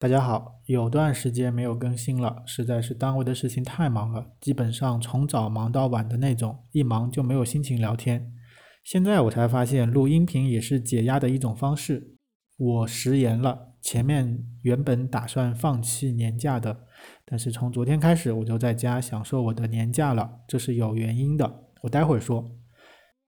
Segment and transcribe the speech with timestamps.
[0.00, 8.32] 大家好，有段时间没有更新了，实在是单位的事情太忙了，基本上从早忙到晚的那种，一忙就没有心情聊天。
[8.82, 12.16] 现在我才发现录音频也是解压的一种方式。
[12.56, 16.86] 我食言了，前面原本打算放弃年假的，
[17.26, 22.50] 但是从昨天开始我就在家享受我的年假了，这是有原因的，我待会儿说。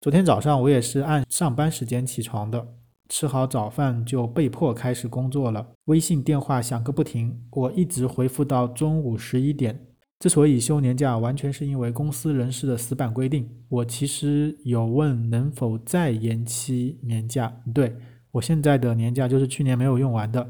[0.01, 2.67] 昨天早上我也是按上班时间起床的。
[3.15, 9.79] 吃好早饭就被迫开始工作了，微信电话响个不停，我一直回复到中午十一点。
[10.19, 13.47] 之所以休年假，完全是因为公司人事的死板规定。
[13.69, 17.95] 我其实有问能否再延期年假，对
[18.31, 20.49] 我现在的年假就是去年没有用完的，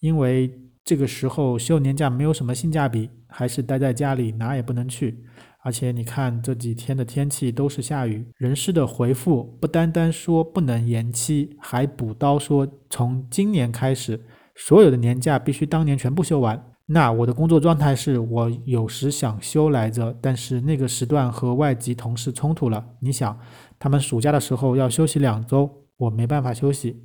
[0.00, 5.24] 因为这个时候休年假没有什么性价比，还是待在家里哪也不能去。
[5.62, 14.20] 而且你看这几天的天气都是下雨，人事的回复不单单说不能延期，还补刀说从今年开始，
[14.54, 16.66] 所有的年假必须当年全部休完。
[16.86, 22.84] 那我的工作状态是我有时想休来着，但是那个时段和外籍同事冲突了。
[22.98, 23.38] 你想，
[23.78, 26.96] 他们暑假的时候要休息两周，我没办法休息；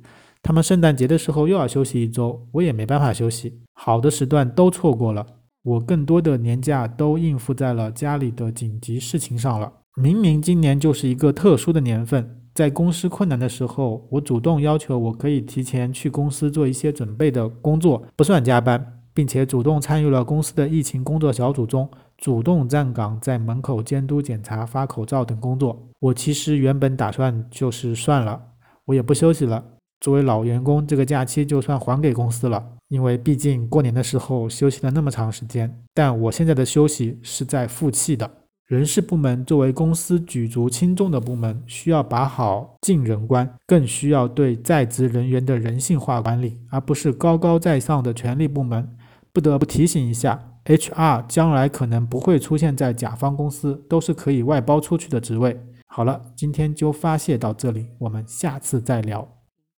[0.42, 3.60] 他们圣诞节的时候又要休息一周，我也没办法休息。
[3.74, 5.24] 好的时段都错过了。
[5.66, 9.72] 我更多的年假都应付在了家里的紧急事情上了。
[10.00, 25.76] 明明今年就是一个特殊的年份，在公司困难的时候，我主动要求我可以提前去公司做一些准备的工作，不算加班，并且主动参与了公司的疫情工作小组中，主动站岗在门口监督检查、发口罩等工作。
[25.98, 28.40] 我其实原本打算就是算了，
[28.84, 29.64] 我也不休息了。
[30.00, 35.82] 作为老员工，这个假期就算还给公司了，因为毕竟过年的时候休息了那么长时间。
[35.94, 38.30] 但我现在的休息是在负气的。
[38.66, 48.96] 人事部门作为公司举足轻重的部门，需要把好进人关，更需要对在职人员的人性化管理，而不是高高在上的权力部门。
[49.32, 55.60] 不得不提醒一下，HR 将来可能不会出现在甲方公司，都是可以外包出去的职位。
[55.86, 59.28] 好了，今天就发泄到这里，我们下次再聊。